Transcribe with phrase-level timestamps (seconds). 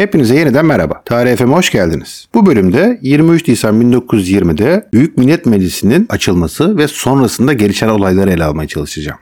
[0.00, 1.02] Hepinize yeniden merhaba.
[1.04, 2.28] Tarih FM'e hoş geldiniz.
[2.34, 8.68] Bu bölümde 23 Nisan 1920'de Büyük Millet Meclisi'nin açılması ve sonrasında gelişen olayları ele almaya
[8.68, 9.18] çalışacağım.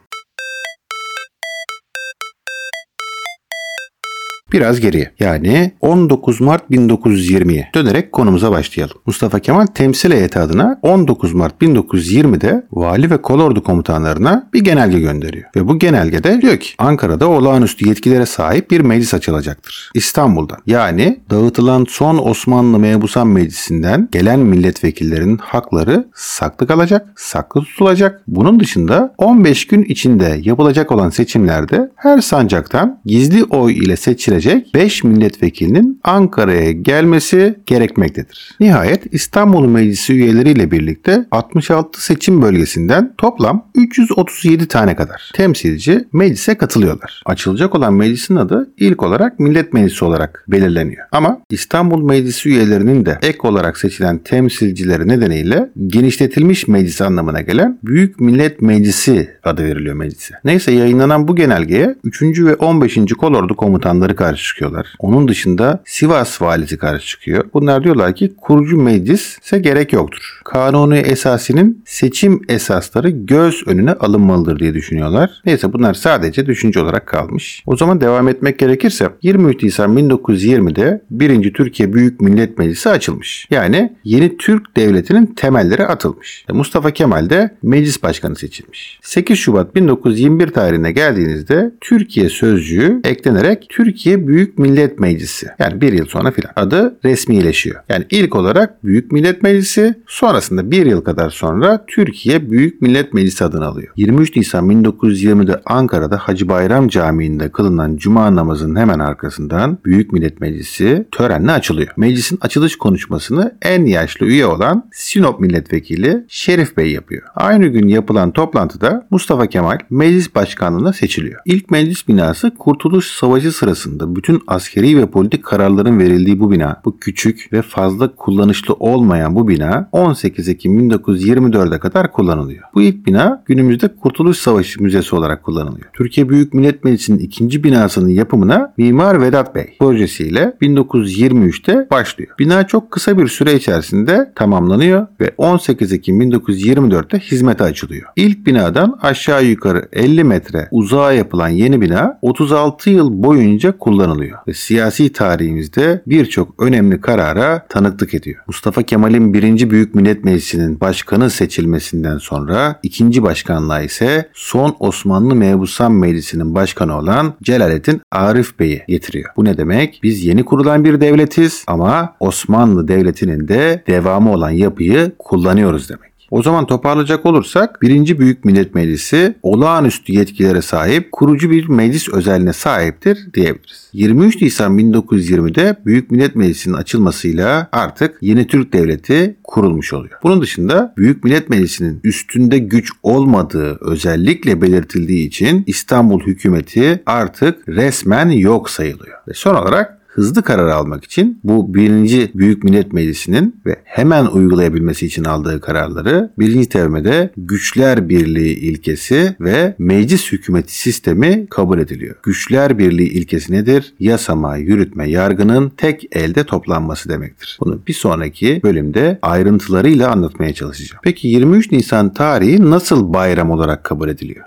[4.53, 8.97] Biraz geriye yani 19 Mart 1920'ye dönerek konumuza başlayalım.
[9.07, 15.51] Mustafa Kemal temsil heyeti adına 19 Mart 1920'de vali ve kolordu komutanlarına bir genelge gönderiyor.
[15.57, 19.91] Ve bu genelgede diyor ki Ankara'da olağanüstü yetkilere sahip bir meclis açılacaktır.
[19.95, 28.23] İstanbul'dan yani dağıtılan son Osmanlı Mebusan Meclisi'nden gelen milletvekillerinin hakları saklı kalacak, saklı tutulacak.
[28.27, 34.75] Bunun dışında 15 gün içinde yapılacak olan seçimlerde her sancaktan gizli oy ile seçilecek seçilecek
[34.75, 38.51] 5 milletvekilinin Ankara'ya gelmesi gerekmektedir.
[38.61, 47.23] Nihayet İstanbul Meclisi üyeleriyle birlikte 66 seçim bölgesinden toplam 337 tane kadar temsilci meclise katılıyorlar.
[47.27, 51.07] Açılacak olan meclisin adı ilk olarak Millet Meclisi olarak belirleniyor.
[51.13, 58.21] Ama İstanbul Meclisi üyelerinin de ek olarak seçilen temsilcileri nedeniyle genişletilmiş meclis anlamına gelen Büyük
[58.21, 60.35] Millet Meclisi adı veriliyor meclise.
[60.45, 62.23] Neyse yayınlanan bu genelgeye 3.
[62.23, 62.99] ve 15.
[63.19, 64.95] Kolordu komutanları karşı karşı çıkıyorlar.
[64.99, 67.45] Onun dışında Sivas valisi karşı çıkıyor.
[67.55, 70.41] Bunlar diyorlar ki kurucu meclise gerek yoktur.
[70.45, 75.31] Kanuni esasinin seçim esasları göz önüne alınmalıdır diye düşünüyorlar.
[75.47, 77.63] Neyse bunlar sadece düşünce olarak kalmış.
[77.67, 81.53] O zaman devam etmek gerekirse 23 Nisan 1920'de 1.
[81.53, 83.47] Türkiye Büyük Millet Meclisi açılmış.
[83.51, 86.45] Yani yeni Türk devletinin temelleri atılmış.
[86.51, 88.99] E, Mustafa Kemal de meclis başkanı seçilmiş.
[89.03, 95.47] 8 Şubat 1921 tarihine geldiğinizde Türkiye sözcüğü eklenerek Türkiye Büyük Millet Meclisi.
[95.59, 96.53] Yani bir yıl sonra filan.
[96.57, 97.81] Adı resmileşiyor.
[97.89, 103.45] Yani ilk olarak Büyük Millet Meclisi sonrasında bir yıl kadar sonra Türkiye Büyük Millet Meclisi
[103.45, 103.93] adını alıyor.
[103.97, 111.07] 23 Nisan 1920'de Ankara'da Hacı Bayram Camii'nde kılınan Cuma namazının hemen arkasından Büyük Millet Meclisi
[111.13, 111.89] törenle açılıyor.
[111.97, 117.23] Meclisin açılış konuşmasını en yaşlı üye olan Sinop Milletvekili Şerif Bey yapıyor.
[117.35, 121.41] Aynı gün yapılan toplantıda Mustafa Kemal meclis başkanlığına seçiliyor.
[121.45, 126.99] İlk meclis binası Kurtuluş Savaşı sırasında bütün askeri ve politik kararların verildiği bu bina, bu
[126.99, 132.65] küçük ve fazla kullanışlı olmayan bu bina 18 Ekim 1924'e kadar kullanılıyor.
[132.75, 135.87] Bu ilk bina günümüzde Kurtuluş Savaşı Müzesi olarak kullanılıyor.
[135.93, 142.35] Türkiye Büyük Millet Meclisi'nin ikinci binasının yapımına Mimar Vedat Bey projesiyle 1923'te başlıyor.
[142.39, 148.09] Bina çok kısa bir süre içerisinde tamamlanıyor ve 18 Ekim 1924'te hizmete açılıyor.
[148.17, 154.39] İlk binadan aşağı yukarı 50 metre uzağa yapılan yeni bina 36 yıl boyunca kullanılıyor kullanılıyor
[154.49, 158.43] ve siyasi tarihimizde birçok önemli karara tanıklık ediyor.
[158.47, 165.93] Mustafa Kemal'in birinci Büyük Millet Meclisi'nin başkanı seçilmesinden sonra ikinci başkanlığa ise son Osmanlı Mebusan
[165.93, 169.31] Meclisi'nin başkanı olan Celalettin Arif Bey'i getiriyor.
[169.37, 170.01] Bu ne demek?
[170.03, 176.18] Biz yeni kurulan bir devletiz ama Osmanlı Devleti'nin de devamı olan yapıyı kullanıyoruz demek.
[176.31, 178.19] O zaman toparlayacak olursak 1.
[178.19, 183.91] Büyük Millet Meclisi olağanüstü yetkilere sahip kurucu bir meclis özelliğine sahiptir diyebiliriz.
[183.93, 190.19] 23 Nisan 1920'de Büyük Millet Meclisi'nin açılmasıyla artık yeni Türk Devleti kurulmuş oluyor.
[190.23, 198.29] Bunun dışında Büyük Millet Meclisi'nin üstünde güç olmadığı özellikle belirtildiği için İstanbul hükümeti artık resmen
[198.29, 199.19] yok sayılıyor.
[199.29, 205.07] Ve son olarak hızlı karar almak için bu birinci Büyük Millet Meclisi'nin ve hemen uygulayabilmesi
[205.07, 212.17] için aldığı kararları birinci tevmede Güçler Birliği ilkesi ve meclis hükümeti sistemi kabul ediliyor.
[212.23, 213.95] Güçler Birliği ilkesi nedir?
[214.01, 217.59] Yasama, yürütme, yargının tek elde toplanması demektir.
[217.61, 221.01] Bunu bir sonraki bölümde ayrıntılarıyla anlatmaya çalışacağım.
[221.05, 224.45] Peki 23 Nisan tarihi nasıl bayram olarak kabul ediliyor?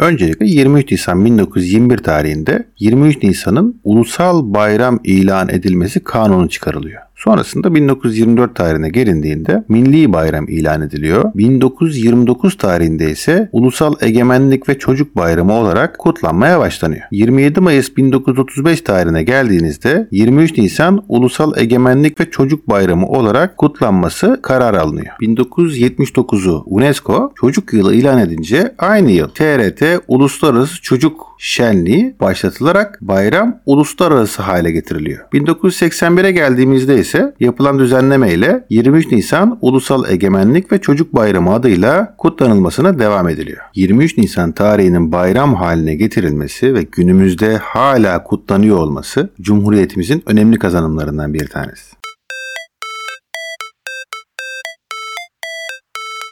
[0.00, 7.02] Öncelikle 23 Nisan 1921 tarihinde 23 Nisan'ın ulusal bayram ilan edilmesi kanunu çıkarılıyor.
[7.24, 11.32] Sonrasında 1924 tarihine gelindiğinde milli bayram ilan ediliyor.
[11.34, 17.02] 1929 tarihinde ise Ulusal Egemenlik ve Çocuk Bayramı olarak kutlanmaya başlanıyor.
[17.10, 24.74] 27 Mayıs 1935 tarihine geldiğinizde 23 Nisan Ulusal Egemenlik ve Çocuk Bayramı olarak kutlanması karar
[24.74, 25.14] alınıyor.
[25.20, 34.42] 1979'u UNESCO Çocuk Yılı ilan edince aynı yıl TRT Uluslararası Çocuk Şenliği başlatılarak bayram uluslararası
[34.42, 35.28] hale getiriliyor.
[35.32, 42.98] 1981'e geldiğimizde ise yapılan düzenleme ile 23 Nisan Ulusal Egemenlik ve Çocuk Bayramı adıyla kutlanılmasına
[42.98, 43.60] devam ediliyor.
[43.74, 51.46] 23 Nisan tarihinin bayram haline getirilmesi ve günümüzde hala kutlanıyor olması Cumhuriyetimizin önemli kazanımlarından bir
[51.46, 51.99] tanesi.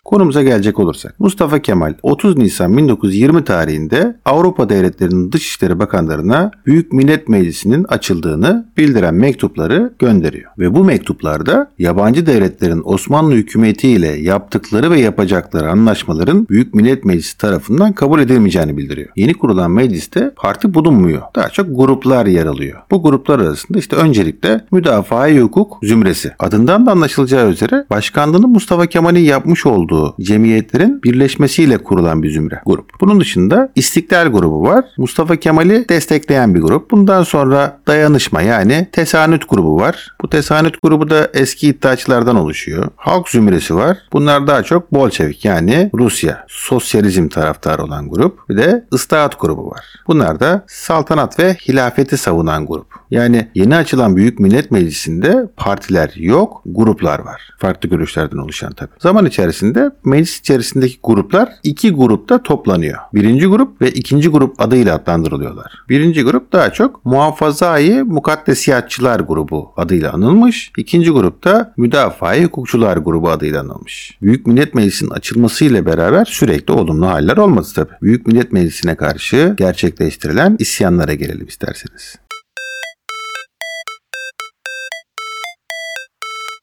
[0.09, 1.21] Konumuza gelecek olursak.
[1.21, 9.15] Mustafa Kemal 30 Nisan 1920 tarihinde Avrupa devletlerinin Dışişleri Bakanlarına Büyük Millet Meclisi'nin açıldığını bildiren
[9.15, 10.51] mektupları gönderiyor.
[10.59, 17.39] Ve bu mektuplarda yabancı devletlerin Osmanlı hükümeti ile yaptıkları ve yapacakları anlaşmaların Büyük Millet Meclisi
[17.39, 19.09] tarafından kabul edilmeyeceğini bildiriyor.
[19.17, 21.23] Yeni kurulan mecliste parti bulunmuyor.
[21.35, 22.81] Daha çok gruplar yer alıyor.
[22.91, 26.33] Bu gruplar arasında işte öncelikle Müdafaa-i Hukuk Zümresi.
[26.39, 32.91] Adından da anlaşılacağı üzere başkanlığını Mustafa Kemal'in yapmış olduğu cemiyetlerin birleşmesiyle kurulan bir zümre grup.
[33.01, 34.85] Bunun dışında İstiklal grubu var.
[34.99, 36.91] Mustafa Kemal'i destekleyen bir grup.
[36.91, 40.09] Bundan sonra dayanışma yani tesanüt grubu var.
[40.23, 42.89] Bu tesanüt grubu da eski iddiaçılardan oluşuyor.
[42.97, 43.99] Halk zümresi var.
[44.13, 48.49] Bunlar daha çok Bolşevik yani Rusya, sosyalizm taraftarı olan grup.
[48.49, 49.85] Bir de ıslahat grubu var.
[50.07, 52.87] Bunlar da saltanat ve hilafeti savunan grup.
[53.11, 57.51] Yani yeni açılan Büyük Millet Meclisi'nde partiler yok, gruplar var.
[57.59, 58.91] Farklı görüşlerden oluşan tabii.
[58.99, 62.99] Zaman içerisinde meclis içerisindeki gruplar iki grupta toplanıyor.
[63.15, 65.73] Birinci grup ve ikinci grup adıyla adlandırılıyorlar.
[65.89, 70.73] Birinci grup daha çok Muhafazai Mukaddesiyatçılar grubu adıyla anılmış.
[70.77, 74.19] İkinci grupta Müdafaa-i Hukukçular grubu adıyla anılmış.
[74.23, 77.93] Büyük Millet Meclisi'nin açılmasıyla beraber sürekli olumlu haller olmadı tabii.
[78.03, 82.17] Büyük Millet Meclisi'ne karşı gerçekleştirilen isyanlara gelelim isterseniz.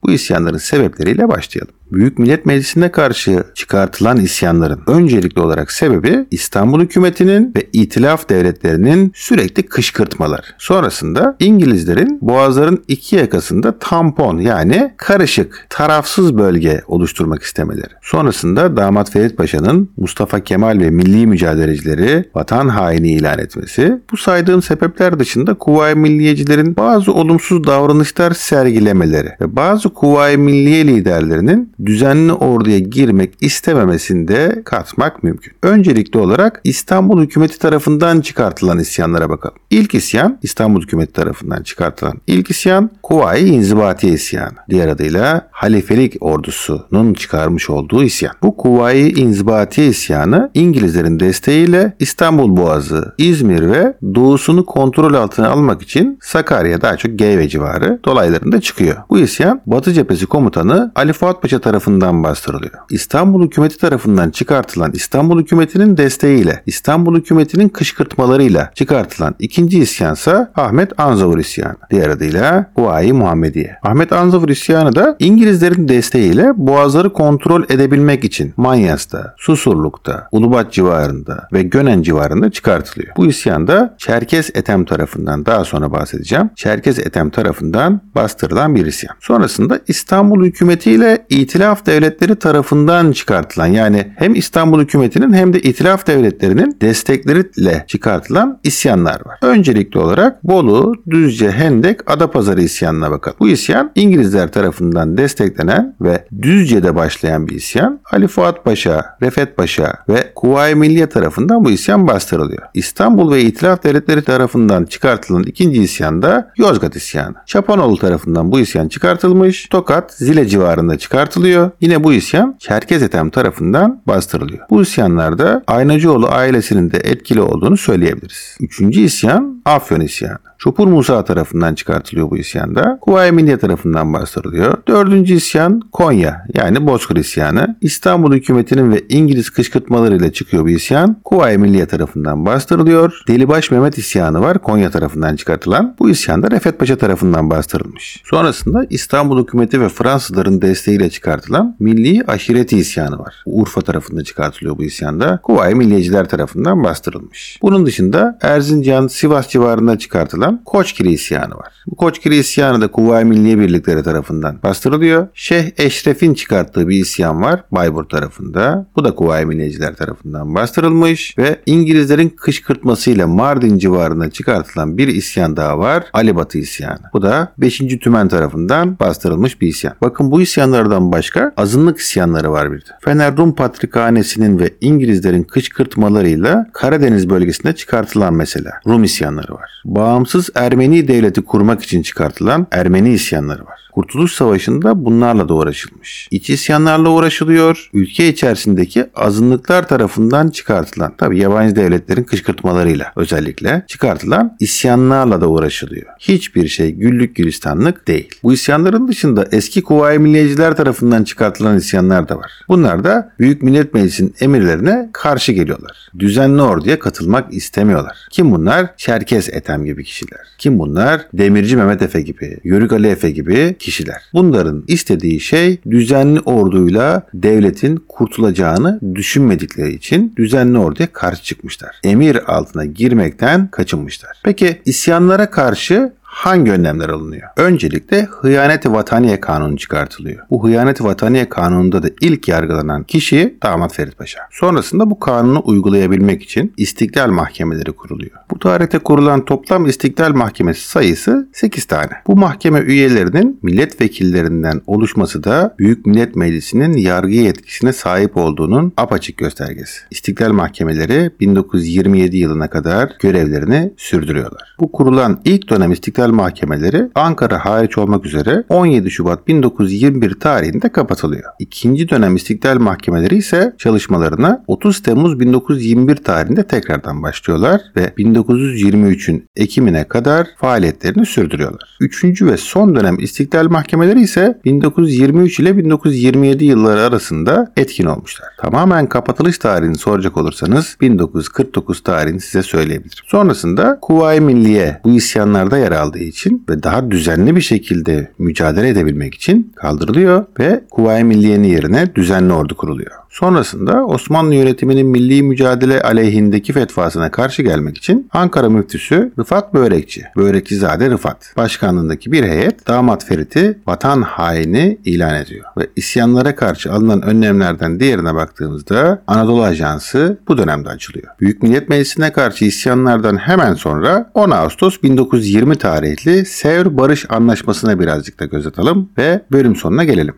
[0.02, 1.74] Bu isyanların sebepleriyle başlayalım.
[1.92, 9.62] Büyük Millet Meclisi'ne karşı çıkartılan isyanların öncelikli olarak sebebi İstanbul hükümetinin ve itilaf devletlerinin sürekli
[9.62, 10.54] kışkırtmalar.
[10.58, 17.94] Sonrasında İngilizlerin boğazların iki yakasında tampon yani karışık, tarafsız bölge oluşturmak istemeleri.
[18.02, 24.00] Sonrasında Damat Ferit Paşa'nın Mustafa Kemal ve milli mücadelecileri vatan haini ilan etmesi.
[24.12, 31.75] Bu saydığım sebepler dışında Kuvayi Milliyecilerin bazı olumsuz davranışlar sergilemeleri ve bazı Kuvayi Milliye liderlerinin
[31.84, 35.52] düzenli orduya girmek istememesini de katmak mümkün.
[35.62, 39.56] Öncelikli olarak İstanbul hükümeti tarafından çıkartılan isyanlara bakalım.
[39.70, 44.56] İlk isyan İstanbul hükümeti tarafından çıkartılan ilk isyan Kuvayi İnzibati isyanı.
[44.70, 48.34] Diğer adıyla Halifelik ordusunun çıkarmış olduğu isyan.
[48.42, 56.18] Bu Kuvayi İnzibati isyanı İngilizlerin desteğiyle İstanbul Boğazı, İzmir ve doğusunu kontrol altına almak için
[56.22, 58.96] Sakarya daha çok Geyve civarı dolaylarında çıkıyor.
[59.10, 62.72] Bu isyan Batı cephesi komutanı Ali Fuat Paşa tarafından bastırılıyor.
[62.90, 71.38] İstanbul hükümeti tarafından çıkartılan İstanbul hükümetinin desteğiyle, İstanbul hükümetinin kışkırtmalarıyla çıkartılan ikinci isyansa Ahmet Anzavur
[71.38, 71.76] isyanı.
[71.90, 73.76] Diğer adıyla Huayi Muhammediye.
[73.82, 81.62] Ahmet Anzavur isyanı da İngilizlerin desteğiyle boğazları kontrol edebilmek için Manyas'ta, Susurluk'ta, Ulubat civarında ve
[81.62, 83.16] Gönen civarında çıkartılıyor.
[83.16, 86.50] Bu isyan da Çerkes Etem tarafından daha sonra bahsedeceğim.
[86.56, 89.16] Çerkes Etem tarafından bastırılan bir isyan.
[89.20, 91.26] Sonrasında İstanbul hükümetiyle
[91.56, 99.26] İtilaf devletleri tarafından çıkartılan yani hem İstanbul hükümetinin hem de İtilaf devletlerinin destekleriyle çıkartılan isyanlar
[99.26, 99.38] var.
[99.42, 103.36] Öncelikli olarak Bolu, Düzce, Hendek, Adapazarı isyanına bakalım.
[103.40, 108.00] Bu isyan İngilizler tarafından desteklenen ve Düzce'de başlayan bir isyan.
[108.12, 112.62] Ali Fuat Paşa, Refet Paşa ve Kuvayi Milliye tarafından bu isyan bastırılıyor.
[112.74, 117.34] İstanbul ve İtilaf devletleri tarafından çıkartılan ikinci isyan da Yozgat isyanı.
[117.46, 119.66] Çapanoğlu tarafından bu isyan çıkartılmış.
[119.70, 121.45] Tokat, Zile civarında çıkartılıyor.
[121.80, 124.66] Yine bu isyan Çerkez Ethem tarafından bastırılıyor.
[124.70, 128.56] Bu isyanlarda Aynacıoğlu ailesinin de etkili olduğunu söyleyebiliriz.
[128.60, 130.38] Üçüncü isyan Afyon isyanı.
[130.66, 132.98] Çopur Musa tarafından çıkartılıyor bu isyanda.
[133.00, 134.78] Kuvayi Milliye tarafından bastırılıyor.
[134.88, 137.76] Dördüncü isyan Konya yani Bozkır isyanı.
[137.80, 141.16] İstanbul hükümetinin ve İngiliz kışkırtmalarıyla çıkıyor bu isyan.
[141.24, 143.20] Kuvayi Milliye tarafından bastırılıyor.
[143.28, 145.96] Delibaş Mehmet isyanı var Konya tarafından çıkartılan.
[145.98, 148.22] Bu isyan da Refet Paşa tarafından bastırılmış.
[148.24, 153.34] Sonrasında İstanbul hükümeti ve Fransızların desteğiyle çıkartılan Milli Aşireti isyanı var.
[153.46, 155.40] Urfa tarafında çıkartılıyor bu isyanda.
[155.42, 157.58] Kuvayi Milliyeciler tarafından bastırılmış.
[157.62, 161.72] Bunun dışında Erzincan, Sivas civarında çıkartılan Koçkiri isyanı var.
[161.86, 165.28] Bu Koçkiri isyanı da Kuvayi Milliye Birlikleri tarafından bastırılıyor.
[165.34, 168.86] Şeyh Eşref'in çıkarttığı bir isyan var Bayburt tarafında.
[168.96, 175.78] Bu da Kuvayi Milliyeciler tarafından bastırılmış ve İngilizlerin kışkırtmasıyla Mardin civarında çıkartılan bir isyan daha
[175.78, 176.04] var.
[176.12, 177.00] Ali Batı isyanı.
[177.12, 177.78] Bu da 5.
[177.78, 179.94] Tümen tarafından bastırılmış bir isyan.
[180.00, 182.90] Bakın bu isyanlardan başka azınlık isyanları var bir de.
[183.00, 189.82] Fener Rum Patrikhanesi'nin ve İngilizlerin kışkırtmalarıyla Karadeniz bölgesinde çıkartılan mesela Rum isyanları var.
[189.84, 193.85] Bağımsız Ermeni devleti kurmak için çıkartılan Ermeni isyanları var.
[193.96, 196.28] Kurtuluş Savaşı'nda bunlarla da uğraşılmış.
[196.30, 197.90] İç isyanlarla uğraşılıyor.
[197.92, 206.06] Ülke içerisindeki azınlıklar tarafından çıkartılan, tabi yabancı devletlerin kışkırtmalarıyla özellikle çıkartılan isyanlarla da uğraşılıyor.
[206.18, 208.28] Hiçbir şey güllük gülistanlık değil.
[208.42, 212.52] Bu isyanların dışında eski Kuvayi Milliyeciler tarafından çıkartılan isyanlar da var.
[212.68, 216.08] Bunlar da Büyük Millet Meclisi'nin emirlerine karşı geliyorlar.
[216.18, 218.16] Düzenli orduya katılmak istemiyorlar.
[218.30, 218.96] Kim bunlar?
[218.96, 220.40] Çerkes Ethem gibi kişiler.
[220.58, 221.20] Kim bunlar?
[221.32, 224.22] Demirci Mehmet Efe gibi, Yörük Ali Efe gibi kişiler.
[224.32, 232.00] Bunların istediği şey düzenli orduyla devletin kurtulacağını düşünmedikleri için düzenli orduya karşı çıkmışlar.
[232.04, 234.30] Emir altına girmekten kaçınmışlar.
[234.44, 237.48] Peki isyanlara karşı hangi önlemler alınıyor?
[237.56, 240.46] Öncelikle hıyanet-i vataniye kanunu çıkartılıyor.
[240.50, 244.40] Bu hıyanet-i vataniye kanununda da ilk yargılanan kişi damat Ferit Paşa.
[244.50, 248.36] Sonrasında bu kanunu uygulayabilmek için istiklal mahkemeleri kuruluyor.
[248.50, 252.10] Bu tarihte kurulan toplam istiklal mahkemesi sayısı 8 tane.
[252.26, 260.00] Bu mahkeme üyelerinin milletvekillerinden oluşması da Büyük Millet Meclisi'nin yargı yetkisine sahip olduğunun apaçık göstergesi.
[260.10, 264.76] İstiklal mahkemeleri 1927 yılına kadar görevlerini sürdürüyorlar.
[264.80, 270.88] Bu kurulan ilk dönem istiklal İstiklal Mahkemeleri Ankara hariç olmak üzere 17 Şubat 1921 tarihinde
[270.88, 271.52] kapatılıyor.
[271.58, 280.04] İkinci dönem İstiklal Mahkemeleri ise çalışmalarına 30 Temmuz 1921 tarihinde tekrardan başlıyorlar ve 1923'ün Ekim'ine
[280.04, 281.96] kadar faaliyetlerini sürdürüyorlar.
[282.00, 288.48] Üçüncü ve son dönem İstiklal Mahkemeleri ise 1923 ile 1927 yılları arasında etkin olmuşlar.
[288.58, 293.24] Tamamen kapatılış tarihini soracak olursanız 1949 tarihini size söyleyebilirim.
[293.26, 299.34] Sonrasında Kuvayi Milliye bu isyanlarda yer aldığı için ve daha düzenli bir şekilde mücadele edebilmek
[299.34, 303.25] için kaldırılıyor ve Kuvayi Milliye'nin yerine düzenli ordu kuruluyor.
[303.38, 311.10] Sonrasında Osmanlı yönetiminin milli mücadele aleyhindeki fetvasına karşı gelmek için Ankara müftüsü Rıfat Börekçi, Börekçizade
[311.10, 315.64] Rıfat başkanlığındaki bir heyet damat Ferit'i vatan haini ilan ediyor.
[315.78, 321.28] Ve isyanlara karşı alınan önlemlerden diğerine baktığımızda Anadolu Ajansı bu dönemde açılıyor.
[321.40, 328.40] Büyük Millet Meclisi'ne karşı isyanlardan hemen sonra 10 Ağustos 1920 tarihli Sevr Barış Anlaşması'na birazcık
[328.40, 330.34] da göz atalım ve bölüm sonuna gelelim.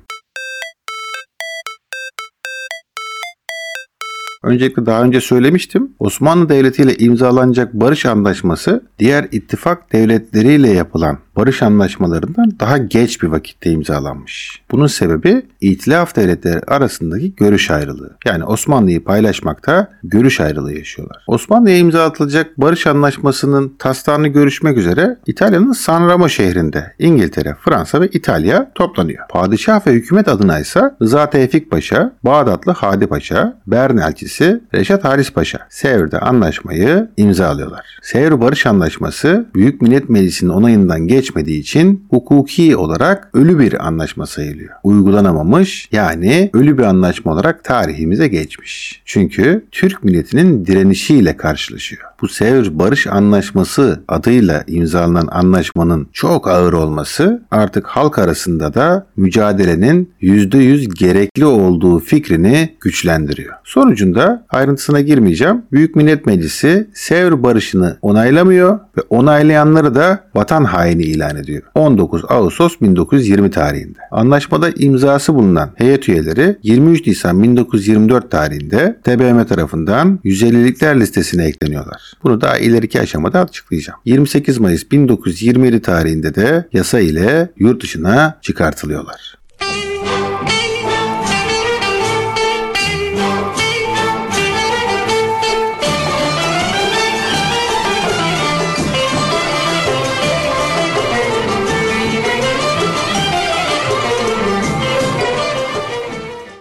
[4.48, 5.90] Öncelikle daha önce söylemiştim.
[5.98, 13.28] Osmanlı Devleti ile imzalanacak barış anlaşması diğer ittifak devletleriyle yapılan barış anlaşmalarından daha geç bir
[13.28, 14.62] vakitte imzalanmış.
[14.70, 18.16] Bunun sebebi itilaf devletleri arasındaki görüş ayrılığı.
[18.24, 21.24] Yani Osmanlı'yı paylaşmakta görüş ayrılığı yaşıyorlar.
[21.26, 28.72] Osmanlı'ya imzalatılacak barış anlaşmasının taslağını görüşmek üzere İtalya'nın San Remo şehrinde İngiltere, Fransa ve İtalya
[28.74, 29.28] toplanıyor.
[29.28, 34.37] Padişah ve hükümet adına ise Rıza Tevfik Paşa, Bağdatlı Hadi Paşa, Bern elçisi
[34.74, 37.98] Reşat Halis Paşa Sevr'de anlaşmayı imzalıyorlar.
[38.02, 44.26] Sevr Barış Anlaşması Büyük Millet Meclisi'nin onayından geç geçmediği için hukuki olarak ölü bir anlaşma
[44.26, 44.74] sayılıyor.
[44.82, 49.02] Uygulanamamış yani ölü bir anlaşma olarak tarihimize geçmiş.
[49.04, 52.02] Çünkü Türk milletinin direnişiyle karşılaşıyor.
[52.20, 60.10] Bu Sevr Barış Anlaşması adıyla imzalanan anlaşmanın çok ağır olması artık halk arasında da mücadelenin
[60.22, 63.54] %100 gerekli olduğu fikrini güçlendiriyor.
[63.64, 64.17] Sonucunda
[64.50, 65.62] ayrıntısına girmeyeceğim.
[65.72, 71.62] Büyük Millet Meclisi Sevr Barışı'nı onaylamıyor ve onaylayanları da vatan haini ilan ediyor.
[71.74, 73.98] 19 Ağustos 1920 tarihinde.
[74.10, 82.12] Anlaşmada imzası bulunan heyet üyeleri 23 Nisan 1924 tarihinde TBMM tarafından 150'likler listesine ekleniyorlar.
[82.24, 84.00] Bunu daha ileriki aşamada açıklayacağım.
[84.04, 89.37] 28 Mayıs 1927 tarihinde de yasa ile yurt dışına çıkartılıyorlar.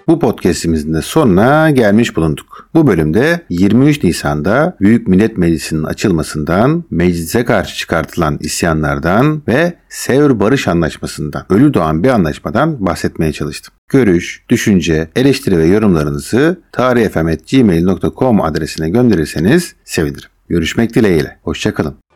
[0.07, 2.69] Bu podcastimizin de sonuna gelmiş bulunduk.
[2.73, 10.67] Bu bölümde 23 Nisan'da Büyük Millet Meclisi'nin açılmasından, meclise karşı çıkartılan isyanlardan ve Sevr Barış
[10.67, 13.73] Anlaşması'ndan, ölü doğan bir anlaşmadan bahsetmeye çalıştım.
[13.89, 20.29] Görüş, düşünce, eleştiri ve yorumlarınızı tarihfm.gmail.com adresine gönderirseniz sevinirim.
[20.49, 21.37] Görüşmek dileğiyle.
[21.43, 22.06] Hoşçakalın.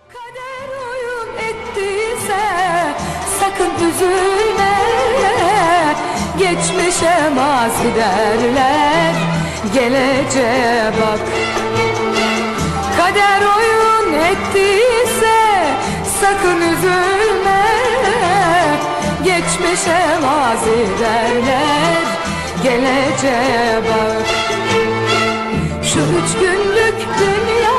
[7.01, 9.13] Geçmişe mazi derler
[9.73, 11.19] Geleceğe bak.
[12.97, 15.37] Kader oyun ettiyse
[16.21, 17.63] sakın üzülme.
[19.23, 22.03] Geçmişe mazi derler
[22.63, 24.27] Geleceğe bak.
[25.83, 27.70] Şu üç günlük dünyada